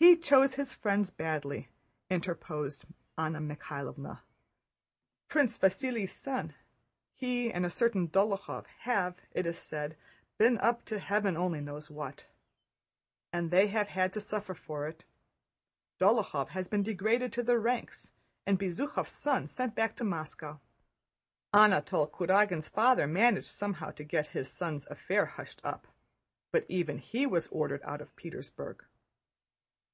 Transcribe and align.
"He 0.00 0.16
chose 0.16 0.54
his 0.54 0.72
friends 0.74 1.10
badly," 1.10 1.70
interposed 2.08 2.84
Anna 3.18 3.40
Mikháylovna. 3.40 4.20
"Prince 5.26 5.58
Vasíli's 5.58 6.12
son, 6.12 6.54
he, 7.16 7.52
and 7.52 7.66
a 7.66 7.70
certain 7.70 8.06
Dólokhov 8.06 8.66
have, 8.82 9.16
it 9.32 9.44
is 9.44 9.58
said, 9.58 9.96
been 10.38 10.56
up 10.58 10.84
to 10.84 11.00
heaven 11.00 11.36
only 11.36 11.60
knows 11.60 11.90
what! 11.90 12.28
And 13.32 13.50
they 13.50 13.66
have 13.68 13.88
had 13.88 14.12
to 14.12 14.20
suffer 14.20 14.54
for 14.54 14.86
it. 14.86 15.02
Dólokhov 15.98 16.50
has 16.50 16.68
been 16.68 16.84
degraded 16.84 17.32
to 17.32 17.42
the 17.42 17.58
ranks 17.58 18.12
and 18.46 18.56
Bezúkhov's 18.56 19.10
son 19.10 19.48
sent 19.48 19.74
back 19.74 19.96
to 19.96 20.04
Moscow. 20.04 20.60
Anatole 21.52 22.06
Kurágin's 22.06 22.68
father 22.68 23.08
managed 23.08 23.48
somehow 23.48 23.90
to 23.90 24.04
get 24.04 24.28
his 24.28 24.48
son's 24.48 24.86
affair 24.86 25.26
hushed 25.26 25.60
up, 25.64 25.88
but 26.52 26.64
even 26.68 26.98
he 26.98 27.26
was 27.26 27.48
ordered 27.48 27.82
out 27.82 28.00
of 28.00 28.14
Petersburg." 28.14 28.84